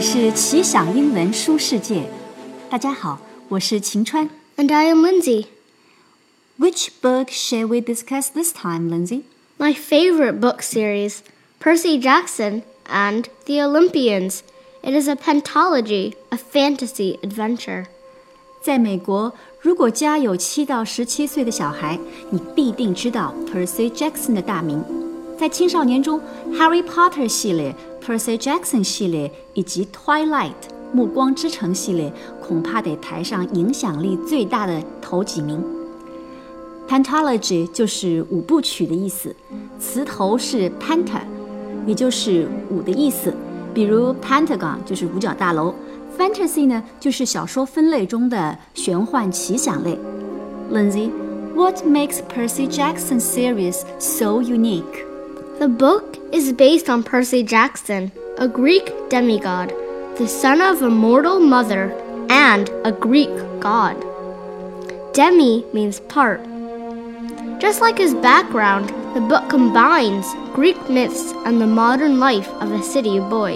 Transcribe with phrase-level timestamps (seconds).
[0.00, 2.04] 是奇想英文书世界。
[2.70, 4.28] 大家好，我是晴川。
[4.56, 5.46] And I am Lindsay.
[6.58, 9.22] Which book shall we discuss this time, Lindsay?
[9.58, 11.18] My favorite book series,
[11.60, 14.40] Percy Jackson and the Olympians.
[14.82, 17.86] It is a pentology, a fantasy adventure.
[18.62, 21.98] 在美国，如果家有七到十七岁的小孩，
[22.30, 24.82] 你必定知道 Percy Jackson 的大名。
[25.38, 26.20] 在青少年中，《
[26.56, 30.52] Harry Potter》系列、 Percy Jackson 系列以及《Twilight》
[30.92, 35.62] 暮光之城系列，恐怕得排上影响力最大的头几名。
[36.88, 39.36] Pentology 就是五部曲的意思，
[39.78, 41.20] 词头是 penta，
[41.86, 43.34] 也就是五的意思。
[43.74, 45.74] 比如 Pentagon 就是五角大楼，
[46.18, 49.98] Fantasy 呢就是小说分类中的玄幻奇想类。
[50.72, 55.04] Lindsay，what makes Percy Jackson series so unique？
[55.63, 59.69] The book is based on Percy Jackson, a Greek demigod,
[60.17, 61.93] the son of a mortal mother
[62.29, 63.29] and a Greek
[63.61, 63.95] god.
[65.13, 66.41] Demi means part.
[67.61, 72.83] Just like his background, the book combines Greek myths and the modern life of a
[72.83, 73.53] city boy.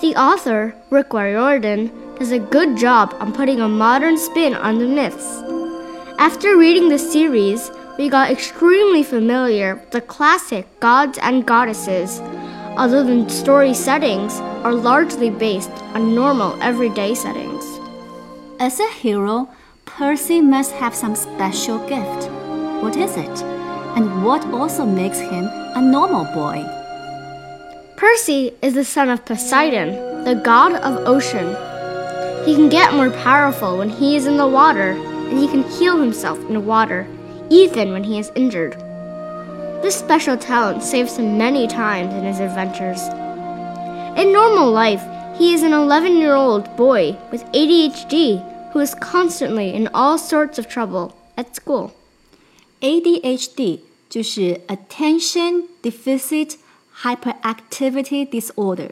[0.00, 4.86] The author, Rick Riordan, does a good job on putting a modern spin on the
[4.86, 5.42] myths.
[6.20, 7.68] After reading the series,
[7.98, 12.20] we got extremely familiar with the classic gods and goddesses,
[12.78, 17.64] although the story settings are largely based on normal everyday settings.
[18.60, 19.48] As a hero,
[19.84, 22.30] Percy must have some special gift.
[22.80, 23.42] What is it?
[23.96, 26.64] And what also makes him a normal boy?
[27.96, 31.48] Percy is the son of Poseidon, the god of ocean.
[32.46, 36.00] He can get more powerful when he is in the water, and he can heal
[36.00, 37.08] himself in the water,
[37.49, 38.75] even when he is injured.
[39.81, 43.01] This special talent saves him many times in his adventures.
[44.15, 45.03] In normal life,
[45.37, 50.57] he is an 11 year old boy with ADHD who is constantly in all sorts
[50.57, 51.91] of trouble at school.
[52.81, 53.79] ADHD
[54.09, 56.57] 就是 Attention Deficit
[57.01, 58.91] Hyperactivity Disorder，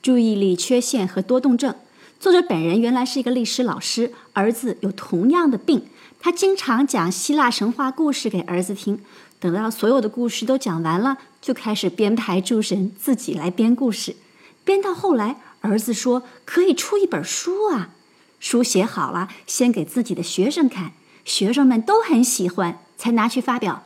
[0.00, 1.74] 注意力缺陷和多动症。
[2.20, 5.88] 作者本人原来是一个历史老师，儿子有同样的病。
[6.21, 9.01] 他经常讲希腊神话故事给儿子听，
[9.39, 14.17] 等到所有的故事都讲完了，就开始编排诸神，自己来编故事。
[14.65, 17.91] 编到后来，儿子说可以出一本书啊。
[18.39, 20.91] 书写好了，先给自己的学生看，
[21.23, 23.83] 学生们都很喜欢，才拿去发表。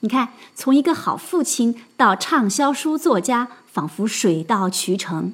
[0.00, 5.32] 你看，从一个好父亲到畅销书作家，仿佛水到渠成。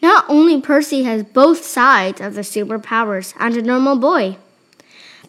[0.00, 4.36] Not only Percy has both sides of the superpowers and a normal boy.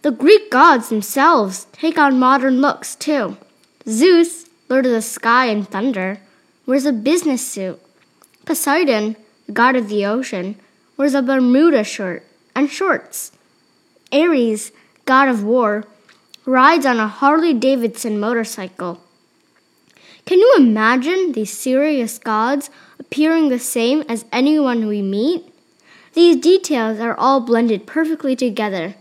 [0.04, 3.38] The Greek gods themselves take on modern looks too.
[3.88, 6.20] Zeus, lord of the sky and thunder,
[6.66, 7.80] wears a business suit.
[8.46, 9.16] Poseidon,
[9.48, 10.56] the god of the ocean,
[10.98, 12.24] wears a Bermuda shirt
[12.56, 13.32] and shorts.
[14.12, 14.72] Ares,
[15.06, 15.86] god of war,
[16.46, 19.02] rides on a Harley Davidson motorcycle.
[20.26, 22.70] Can you imagine these serious gods
[23.00, 25.46] appearing the same as anyone we meet?
[26.14, 28.96] These details are all blended perfectly together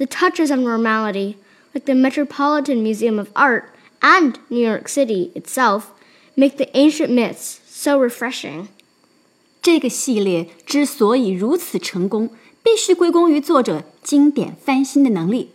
[0.00, 1.36] The touches of normality,
[1.72, 3.64] like the Metropolitan Museum of Art
[4.00, 5.84] and New York City itself,
[6.34, 8.68] make the ancient myths so refreshing.
[9.62, 12.30] 这个系列之所以如此成功，
[12.62, 15.50] 必须归功于作者经典翻新的能力。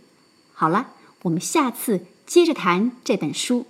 [0.54, 0.90] 好了，
[1.22, 3.66] 我们下次接着谈这本书。